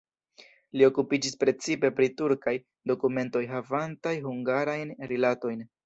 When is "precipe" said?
1.43-1.93